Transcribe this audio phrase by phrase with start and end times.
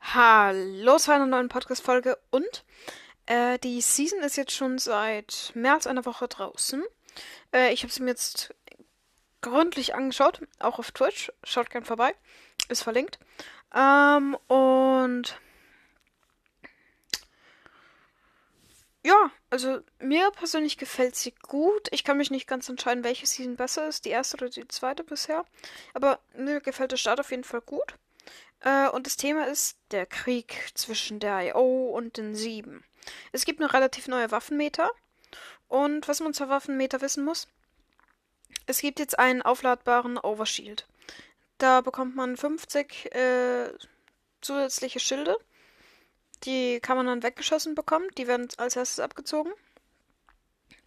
[0.00, 2.64] Hallo zu einer neuen Podcast-Folge und
[3.26, 6.82] äh, die Season ist jetzt schon seit mehr als einer Woche draußen.
[7.54, 8.52] Äh, ich habe sie mir jetzt
[9.40, 11.30] gründlich angeschaut, auch auf Twitch.
[11.44, 12.14] Schaut gern vorbei,
[12.68, 13.20] ist verlinkt.
[13.72, 15.38] Ähm, und
[19.04, 21.88] ja, also mir persönlich gefällt sie gut.
[21.92, 25.04] Ich kann mich nicht ganz entscheiden, welche Season besser ist, die erste oder die zweite
[25.04, 25.44] bisher.
[25.94, 27.94] Aber mir gefällt der Start auf jeden Fall gut.
[28.60, 32.84] Äh, und das Thema ist der Krieg zwischen der IO und den Sieben.
[33.32, 34.90] Es gibt eine relativ neue Waffenmeter.
[35.68, 37.46] Und was man zur Waffenmeter wissen muss,
[38.66, 40.86] es gibt jetzt einen aufladbaren Overshield.
[41.58, 43.72] Da bekommt man 50 äh,
[44.40, 45.36] zusätzliche Schilde.
[46.44, 48.08] Die kann man dann weggeschossen bekommen.
[48.16, 49.52] Die werden als erstes abgezogen.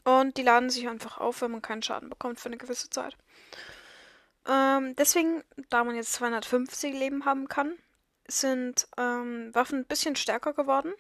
[0.04, 3.16] Und die laden sich einfach auf, wenn man keinen Schaden bekommt für eine gewisse Zeit.
[4.48, 7.78] Ähm, deswegen, da man jetzt 250 Leben haben kann,
[8.28, 10.94] sind ähm, Waffen ein bisschen stärker geworden,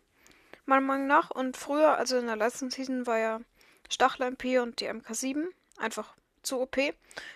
[0.65, 1.31] meiner Meinung nach.
[1.31, 3.41] Und früher, also in der letzten Season, war ja
[3.89, 6.77] Stachel MP und die MK7 einfach zu OP.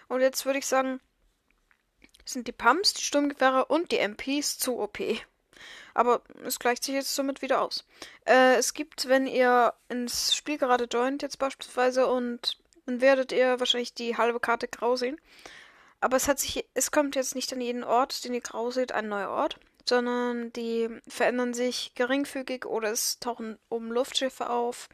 [0.08, 1.00] Und jetzt würde ich sagen,
[2.26, 5.00] sind die Pumps, die Sturmgewehre und die MPs zu OP.
[5.94, 7.86] Aber es gleicht sich jetzt somit wieder aus.
[8.26, 13.60] Äh, es gibt, wenn ihr ins Spiel gerade joint, jetzt beispielsweise, und dann werdet ihr
[13.60, 15.20] wahrscheinlich die halbe Karte grau sehen.
[16.00, 18.92] Aber es hat sich, es kommt jetzt nicht an jeden Ort, den ihr grau seht,
[18.92, 24.90] ein neuer Ort, sondern die verändern sich geringfügig oder es tauchen oben Luftschiffe auf.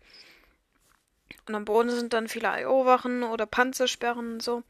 [1.48, 4.64] Und am Boden sind dann viele IO-Wachen oder Panzersperren und so.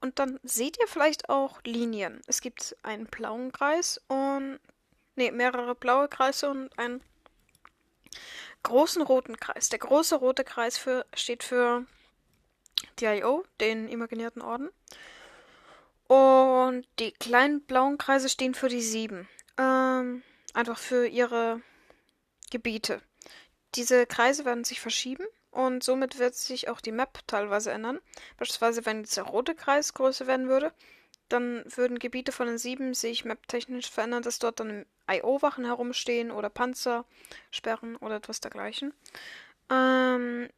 [0.00, 2.20] Und dann seht ihr vielleicht auch Linien.
[2.26, 4.60] Es gibt einen blauen Kreis und.
[5.16, 7.02] Ne, mehrere blaue Kreise und einen
[8.62, 9.68] großen roten Kreis.
[9.68, 11.86] Der große rote Kreis für, steht für
[13.00, 14.70] die IO, den imaginierten Orden.
[16.08, 19.28] Und die kleinen blauen Kreise stehen für die sieben.
[19.58, 20.22] Ähm,
[20.54, 21.60] einfach für ihre
[22.50, 23.02] Gebiete.
[23.74, 28.00] Diese Kreise werden sich verschieben und somit wird sich auch die Map teilweise ändern.
[28.38, 30.72] Beispielsweise, wenn dieser rote Kreis größer werden würde,
[31.28, 36.48] dann würden Gebiete von den sieben sich map-technisch verändern, dass dort dann IO-Wachen herumstehen oder
[36.48, 37.04] Panzer,
[37.50, 38.94] Sperren oder etwas dergleichen.
[39.70, 40.48] Ähm,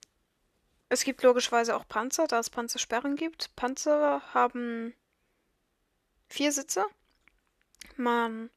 [0.89, 3.55] es gibt logischerweise auch Panzer, da es Panzersperren gibt.
[3.57, 4.95] Panzer haben
[6.31, 6.87] vier Sitze.
[7.97, 8.51] Man,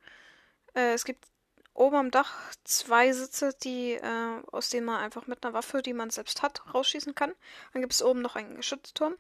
[0.76, 1.26] äh, es gibt
[1.74, 5.94] oben am Dach zwei Sitze, die, äh, aus denen man einfach mit einer Waffe, die
[5.94, 7.34] man selbst hat, rausschießen kann.
[7.74, 9.16] Dann gibt es oben noch einen Geschützturm.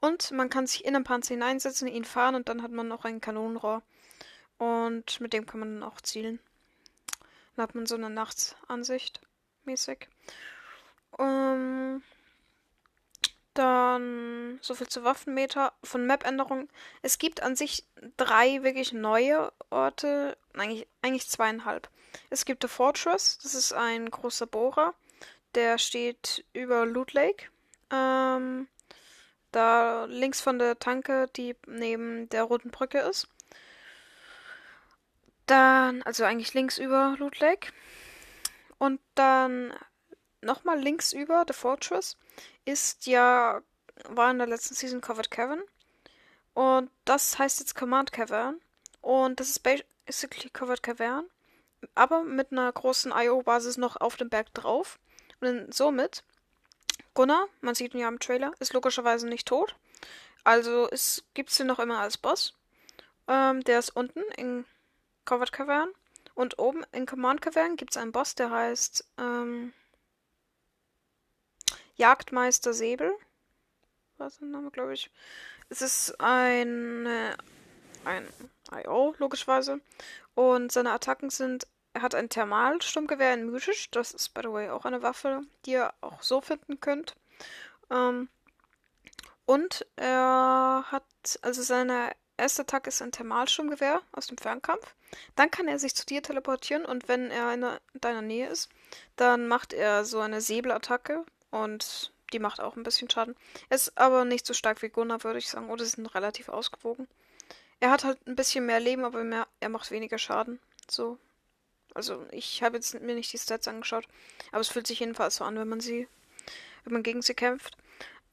[0.00, 3.04] Und man kann sich in den Panzer hineinsetzen, ihn fahren und dann hat man noch
[3.04, 3.82] ein Kanonenrohr.
[4.58, 6.38] Und mit dem kann man dann auch zielen.
[7.56, 9.20] Dann hat man so eine Nachtsansicht
[9.64, 10.08] mäßig.
[11.18, 12.02] Ähm,
[13.58, 15.72] dann so viel zu Waffenmeter.
[15.82, 16.68] Von Map-Änderungen.
[17.02, 17.84] Es gibt an sich
[18.16, 20.36] drei wirklich neue Orte.
[20.54, 21.88] Eigentlich, eigentlich zweieinhalb.
[22.30, 23.38] Es gibt The Fortress.
[23.42, 24.94] Das ist ein großer Bohrer.
[25.54, 27.46] Der steht über Loot Lake.
[27.90, 28.68] Ähm,
[29.52, 33.28] da links von der Tanke, die neben der roten Brücke ist.
[35.46, 37.72] Dann, also eigentlich links über Loot Lake.
[38.78, 39.72] Und dann
[40.42, 42.16] nochmal links über The Fortress
[42.66, 43.62] ist ja,
[44.08, 45.62] war in der letzten Season Covered Cavern.
[46.52, 48.60] Und das heißt jetzt Command Cavern.
[49.00, 51.24] Und das ist basically Covered Cavern.
[51.94, 54.98] Aber mit einer großen IO-Basis noch auf dem Berg drauf.
[55.40, 56.24] Und somit,
[57.14, 59.76] Gunnar, man sieht ihn ja im Trailer, ist logischerweise nicht tot.
[60.44, 60.88] Also
[61.34, 62.54] gibt es ihn noch immer als Boss.
[63.28, 64.64] Ähm, der ist unten in
[65.24, 65.90] Covered Cavern.
[66.34, 69.72] Und oben in Command Cavern gibt es einen Boss, der heißt, ähm,
[71.96, 73.12] Jagdmeister Säbel.
[74.18, 75.10] Was der Name, glaube ich.
[75.68, 77.06] Es ist ein,
[78.04, 78.26] ein
[78.84, 79.80] IO, logischerweise.
[80.34, 83.90] Und seine Attacken sind, er hat ein Thermalsturmgewehr in Mythisch.
[83.90, 87.16] Das ist, by the way, auch eine Waffe, die ihr auch so finden könnt.
[87.90, 88.28] Ähm,
[89.44, 91.04] und er hat,
[91.42, 94.94] also seine erste Attacke ist ein Thermalsturmgewehr aus dem Fernkampf.
[95.36, 97.64] Dann kann er sich zu dir teleportieren und wenn er in
[98.00, 98.68] deiner Nähe ist,
[99.16, 103.36] dann macht er so eine Säbelattacke, und die macht auch ein bisschen Schaden.
[103.70, 105.70] Ist aber nicht so stark wie Gunnar, würde ich sagen.
[105.70, 107.06] Oder sie sind relativ ausgewogen.
[107.80, 110.58] Er hat halt ein bisschen mehr Leben, aber mehr, er macht weniger Schaden.
[110.88, 111.18] So.
[111.94, 114.06] Also ich habe jetzt mir nicht die Stats angeschaut.
[114.50, 116.08] Aber es fühlt sich jedenfalls so an, wenn man sie,
[116.84, 117.76] wenn man gegen sie kämpft.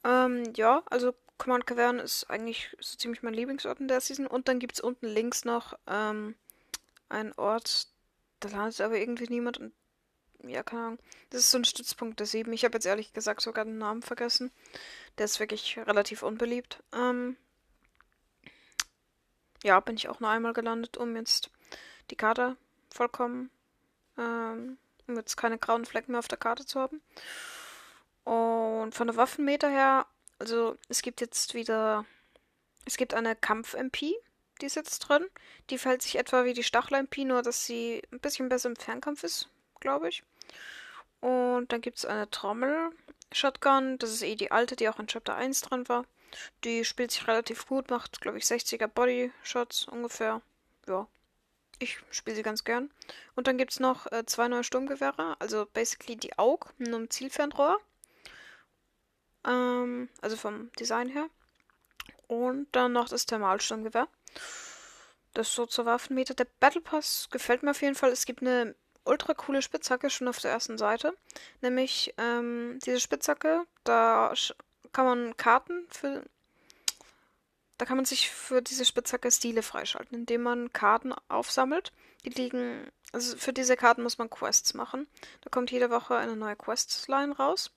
[0.02, 4.26] Ähm, ja, also Command Cavern ist eigentlich so ziemlich mein Lieblingsort in der Season.
[4.26, 6.34] Und dann gibt es unten links noch ähm,
[7.08, 7.88] einen Ort,
[8.40, 9.72] da landet aber irgendwie niemand und
[10.48, 10.98] ja, keine Ahnung.
[11.30, 12.52] Das ist so ein Stützpunkt der 7.
[12.52, 14.50] Ich habe jetzt ehrlich gesagt sogar den Namen vergessen.
[15.18, 16.82] Der ist wirklich relativ unbeliebt.
[16.92, 17.36] Ähm,
[19.62, 21.50] ja, bin ich auch nur einmal gelandet, um jetzt
[22.10, 22.56] die Karte
[22.92, 23.50] vollkommen,
[24.18, 27.00] ähm, um jetzt keine grauen Flecken mehr auf der Karte zu haben.
[28.24, 30.06] Und von der Waffenmeter her,
[30.38, 32.04] also es gibt jetzt wieder,
[32.84, 34.14] es gibt eine Kampf-MP,
[34.60, 35.26] die ist jetzt drin.
[35.70, 39.24] Die verhält sich etwa wie die Stachel-MP, nur dass sie ein bisschen besser im Fernkampf
[39.24, 39.48] ist,
[39.80, 40.22] glaube ich.
[41.20, 45.34] Und dann gibt es eine Trommel-Shotgun, das ist eh die alte, die auch in Chapter
[45.34, 46.04] 1 dran war.
[46.64, 50.42] Die spielt sich relativ gut, macht, glaube ich, 60er Body-Shots ungefähr.
[50.86, 51.06] Ja,
[51.78, 52.90] ich spiele sie ganz gern.
[53.34, 57.10] Und dann gibt es noch äh, zwei neue Sturmgewehre, also basically die AUG, nur ein
[57.10, 57.80] Zielfernrohr.
[59.46, 61.28] Ähm, also vom Design her.
[62.26, 64.08] Und dann noch das Thermalsturmgewehr.
[65.34, 66.34] Das ist so zur Waffenmeter.
[66.34, 68.10] Der Battle Pass gefällt mir auf jeden Fall.
[68.10, 68.74] Es gibt eine
[69.04, 71.14] ultra coole Spitzhacke schon auf der ersten Seite.
[71.60, 74.32] Nämlich ähm, diese Spitzhacke, da
[74.92, 76.24] kann man Karten für.
[77.76, 81.92] Da kann man sich für diese Spitzhacke Stile freischalten, indem man Karten aufsammelt.
[82.24, 82.90] Die liegen.
[83.12, 85.06] Also für diese Karten muss man Quests machen.
[85.42, 87.70] Da kommt jede Woche eine neue Questline raus.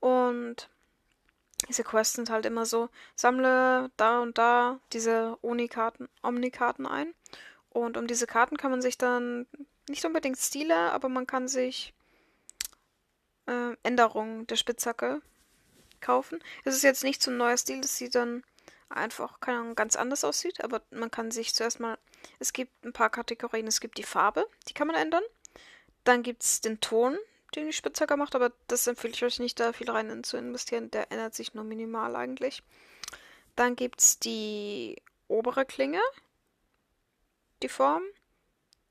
[0.00, 0.68] Und
[1.68, 7.14] diese Quests sind halt immer so, sammle da und da diese Oni-Karten, Omni-Karten ein.
[7.70, 9.46] Und um diese Karten kann man sich dann
[9.88, 11.94] nicht unbedingt Stile, aber man kann sich
[13.46, 15.22] äh, Änderungen der Spitzhacke
[16.00, 16.42] kaufen.
[16.64, 18.44] Es ist jetzt nicht so ein neuer Stil, das sieht dann
[18.88, 21.98] einfach, keine Ahnung, ganz anders aussieht, aber man kann sich zuerst mal,
[22.38, 25.22] es gibt ein paar Kategorien, es gibt die Farbe, die kann man ändern.
[26.04, 27.18] Dann gibt es den Ton,
[27.54, 30.90] den die Spitzhacke macht, aber das empfehle ich euch nicht, da viel rein zu investieren.
[30.90, 32.62] Der ändert sich nur minimal eigentlich.
[33.56, 34.96] Dann gibt es die
[35.26, 36.00] obere Klinge,
[37.62, 38.02] die Form,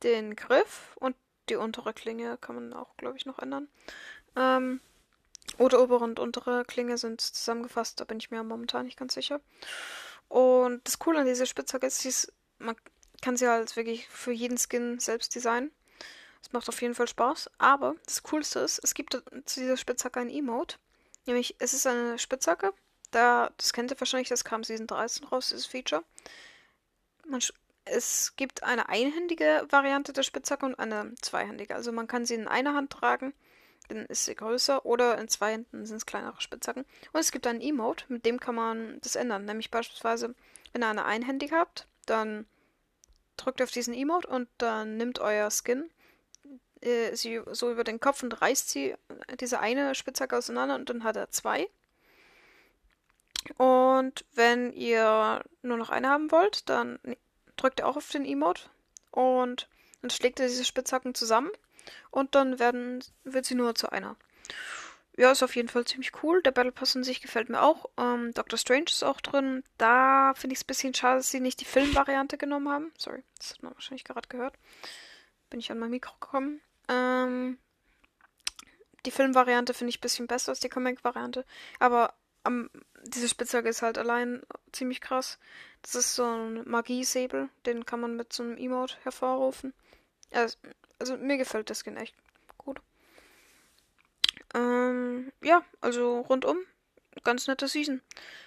[0.03, 1.15] den Griff und
[1.49, 3.67] die untere Klinge kann man auch, glaube ich, noch ändern.
[4.35, 4.81] Ähm,
[5.57, 9.39] oder obere und untere Klinge sind zusammengefasst, da bin ich mir momentan nicht ganz sicher.
[10.27, 12.75] Und das Coole an dieser Spitzhacke ist, man
[13.21, 15.71] kann sie halt wirklich für jeden Skin selbst designen.
[16.41, 17.49] Es macht auf jeden Fall Spaß.
[17.57, 19.13] Aber das Coolste ist, es gibt
[19.45, 20.77] zu dieser Spitzhacke ein Emote.
[21.25, 22.73] Nämlich, es ist eine Spitzhacke.
[23.11, 26.03] Da, das kennt ihr wahrscheinlich, das kam Season 13 raus, dieses Feature.
[27.25, 27.41] Man,
[27.91, 31.75] es gibt eine einhändige Variante der Spitzhacke und eine zweihändige.
[31.75, 33.33] Also man kann sie in einer Hand tragen,
[33.87, 36.85] dann ist sie größer, oder in zwei Händen sind es kleinere Spitzhacken.
[37.13, 39.45] Und es gibt einen Emote, mit dem kann man das ändern.
[39.45, 40.35] Nämlich beispielsweise,
[40.73, 42.45] wenn ihr eine einhändige habt, dann
[43.37, 45.89] drückt ihr auf diesen Emote und dann nimmt euer Skin
[46.81, 48.95] äh, sie so über den Kopf und reißt sie
[49.39, 51.69] diese eine Spitzhacke auseinander und dann hat er zwei.
[53.57, 56.99] Und wenn ihr nur noch eine haben wollt, dann
[57.57, 58.63] drückt ihr auch auf den Emote
[59.11, 59.67] und
[60.01, 61.51] dann schlägt er diese Spitzhacken zusammen
[62.11, 64.15] und dann werden, wird sie nur zu einer.
[65.17, 66.43] Ja, ist auf jeden Fall ziemlich cool.
[66.43, 67.89] Der Battle Pass an sich gefällt mir auch.
[67.97, 69.63] Ähm, Doctor Strange ist auch drin.
[69.79, 72.93] Da finde ich es ein bisschen schade, dass sie nicht die Filmvariante genommen haben.
[72.99, 74.53] Sorry, das hat man wahrscheinlich gerade gehört.
[75.49, 76.61] Bin ich an mein Mikro gekommen.
[76.87, 77.57] Ähm,
[79.07, 81.45] die Filmvariante finde ich ein bisschen besser als die Comic-Variante.
[81.79, 82.13] Aber
[82.47, 82.69] um,
[83.03, 84.41] diese Spitzhacke ist halt allein
[84.71, 85.39] ziemlich krass.
[85.81, 89.73] Das ist so ein Magiesäbel, den kann man mit so einem Emote hervorrufen.
[90.31, 90.57] Also,
[90.99, 92.15] also mir gefällt das Skin echt
[92.57, 92.81] gut.
[94.53, 96.57] Ähm, ja, also rundum
[97.23, 98.01] ganz nette Season.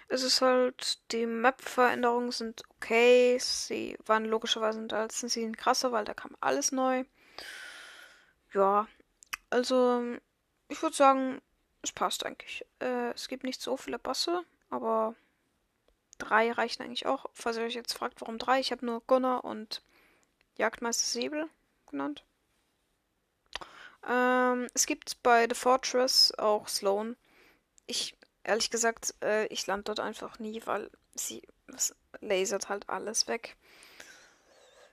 [0.08, 3.38] Es ist halt, die Map-Veränderungen sind okay.
[3.38, 7.05] Sie waren logischerweise in der letzten Season krasser, weil da kam alles neu.
[8.53, 8.89] Ja,
[9.51, 10.03] also
[10.69, 11.41] ich würde sagen,
[11.82, 12.65] es passt eigentlich.
[12.81, 15.15] Äh, es gibt nicht so viele Bosse, aber
[16.19, 17.27] drei reichen eigentlich auch.
[17.34, 19.82] Falls ihr euch jetzt fragt, warum drei, ich habe nur Gunnar und
[20.56, 21.49] Jagdmeister Säbel
[21.87, 22.25] genannt.
[24.06, 27.17] Ähm, es gibt bei The Fortress auch Sloan.
[27.87, 31.43] Ich, ehrlich gesagt, äh, ich lande dort einfach nie, weil sie
[32.20, 33.56] lasert halt alles weg.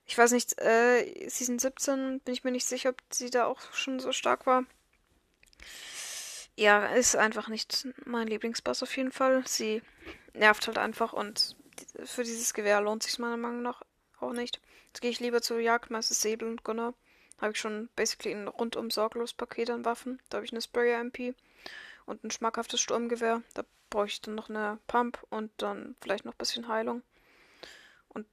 [0.05, 3.59] Ich weiß nicht, äh, Season 17 bin ich mir nicht sicher, ob sie da auch
[3.73, 4.63] schon so stark war.
[6.59, 9.43] Ja, ist einfach nicht mein Lieblingsboss auf jeden Fall.
[9.45, 9.83] Sie
[10.33, 11.55] nervt halt einfach und
[12.03, 13.83] für dieses Gewehr lohnt sich meiner Meinung nach
[14.19, 14.59] auch nicht.
[14.87, 16.95] Jetzt gehe ich lieber zur Jagdmeister Säbel und Gunnar.
[17.39, 20.19] Habe ich schon basically ein rundum sorglos Paket an Waffen.
[20.29, 21.35] Da habe ich eine Sprayer MP
[22.07, 23.43] und ein schmackhaftes Sturmgewehr.
[23.53, 23.61] Da
[23.91, 27.03] brauche ich dann noch eine Pump und dann vielleicht noch ein bisschen Heilung.
[28.09, 28.25] Und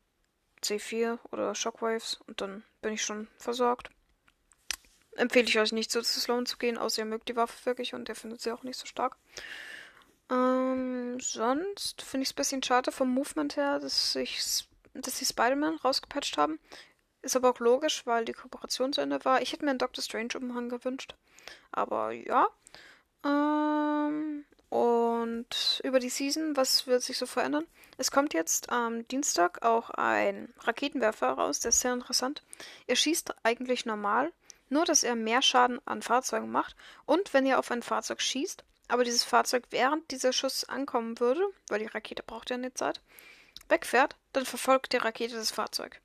[0.62, 3.90] C4 oder Shockwaves und dann bin ich schon versorgt
[5.16, 8.08] empfehle ich euch nicht zu Sloan zu gehen, außer ihr mögt die Waffe wirklich und
[8.08, 9.16] ihr findet sie auch nicht so stark.
[10.30, 15.26] Ähm, sonst finde ich es ein bisschen schade vom Movement her, dass, ich, dass sie
[15.26, 16.58] Spider-Man rausgepatcht haben.
[17.22, 19.42] Ist aber auch logisch, weil die Kooperation zu Ende war.
[19.42, 21.14] Ich hätte mir einen Doctor Strange-Umhang gewünscht.
[21.72, 22.48] Aber ja.
[23.24, 27.66] Ähm, und über die Season, was wird sich so verändern?
[27.96, 32.42] Es kommt jetzt am Dienstag auch ein Raketenwerfer raus, der ist sehr interessant.
[32.86, 34.32] Er schießt eigentlich normal,
[34.68, 36.76] nur dass er mehr Schaden an Fahrzeugen macht.
[37.06, 41.42] Und wenn ihr auf ein Fahrzeug schießt, aber dieses Fahrzeug während dieser Schuss ankommen würde,
[41.68, 43.00] weil die Rakete braucht ja eine Zeit,
[43.68, 46.00] wegfährt, dann verfolgt die Rakete das Fahrzeug.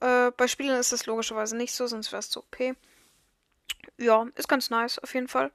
[0.00, 2.76] Äh, bei Spielen ist das logischerweise nicht so, sonst wäre es zu OP.
[3.98, 5.52] Ja, ist ganz nice auf jeden Fall.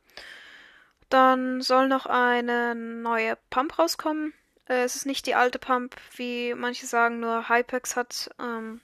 [1.10, 4.34] Dann soll noch eine neue Pump rauskommen.
[4.68, 8.82] Äh, es ist nicht die alte Pump, wie manche sagen, nur Hypex hat, ähm,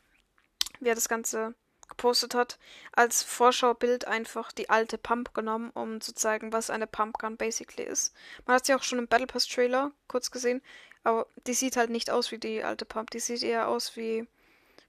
[0.84, 1.54] er das Ganze
[1.92, 2.58] gepostet hat,
[2.94, 8.14] als Vorschaubild einfach die alte Pump genommen, um zu zeigen, was eine Pumpgun basically ist.
[8.46, 10.62] Man hat sie auch schon im Battle Pass Trailer kurz gesehen,
[11.04, 13.12] aber die sieht halt nicht aus wie die alte Pump.
[13.12, 14.28] Die sieht eher aus wie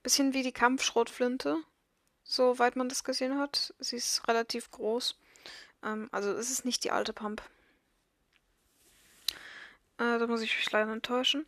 [0.03, 1.59] bisschen wie die Kampfschrotflinte,
[2.25, 3.75] soweit man das gesehen hat.
[3.79, 5.17] Sie ist relativ groß.
[5.85, 7.43] Ähm, also es ist nicht die alte Pump.
[9.99, 11.47] Äh, da muss ich mich leider enttäuschen.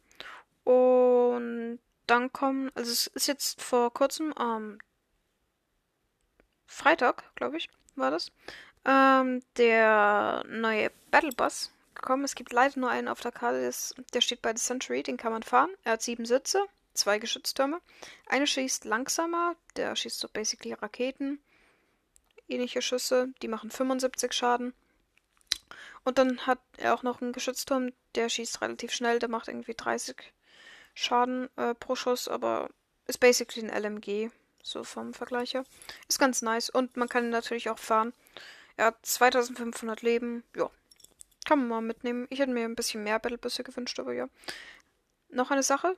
[0.65, 4.79] Und dann kommen, also es ist jetzt vor kurzem am ähm,
[6.67, 8.31] Freitag, glaube ich, war das,
[8.85, 12.25] ähm, der neue Battle Bus gekommen.
[12.25, 13.71] Es gibt leider nur einen auf der Karte,
[14.13, 15.71] der steht bei The Century, den kann man fahren.
[15.85, 17.81] Er hat sieben Sitze, zwei Geschütztürme.
[18.27, 21.41] Eine schießt langsamer, der schießt so basically Raketen,
[22.49, 24.75] ähnliche Schüsse, die machen 75 Schaden.
[26.05, 29.75] Und dann hat er auch noch einen Geschützturm, der schießt relativ schnell, der macht irgendwie
[29.75, 30.17] 30
[30.95, 32.71] Schaden äh, pro Schuss, aber
[33.07, 34.31] ist basically ein LMG,
[34.65, 35.65] so vom Vergleich her.
[36.09, 38.13] Ist ganz nice und man kann ihn natürlich auch fahren.
[38.77, 40.69] Er hat 2500 Leben, ja.
[41.45, 42.27] Kann man mal mitnehmen.
[42.31, 44.29] Ich hätte mir ein bisschen mehr Battlebusse gewünscht, aber ja.
[45.29, 45.97] Noch eine Sache,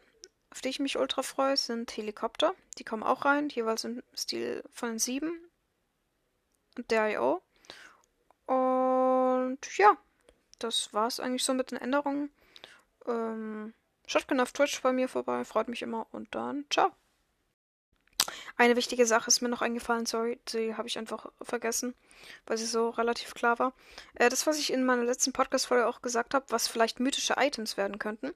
[0.50, 2.54] auf die ich mich ultra freue, sind Helikopter.
[2.78, 5.40] Die kommen auch rein, jeweils im Stil von den 7
[6.76, 7.42] und der IO.
[8.46, 9.96] Und ja,
[10.58, 12.30] das war's eigentlich so mit den Änderungen.
[13.06, 13.74] Ähm,
[14.06, 16.92] schaut gerne auf Twitch bei mir vorbei, freut mich immer und dann ciao.
[18.56, 21.94] Eine wichtige Sache ist mir noch eingefallen, sorry, die habe ich einfach vergessen,
[22.46, 23.72] weil sie so relativ klar war.
[24.14, 27.76] Äh, das, was ich in meiner letzten Podcast-Folge auch gesagt habe, was vielleicht mythische Items
[27.76, 28.32] werden könnten,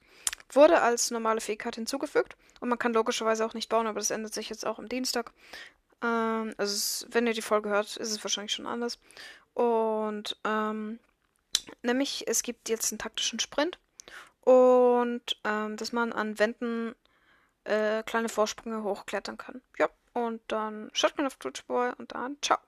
[0.50, 4.34] wurde als normale Fähigkeit hinzugefügt und man kann logischerweise auch nicht bauen, aber das ändert
[4.34, 5.32] sich jetzt auch am Dienstag.
[6.02, 8.98] Ähm, also, wenn ihr die Folge hört, ist es wahrscheinlich schon anders.
[9.54, 10.98] Und, ähm,
[11.82, 13.78] nämlich, es gibt jetzt einen taktischen Sprint
[14.42, 16.94] und, ähm, dass man an Wänden
[17.64, 19.62] äh, kleine Vorsprünge hochklettern kann.
[19.78, 22.58] Ja, und dann schaut man auf Twitch vorbei und dann ciao.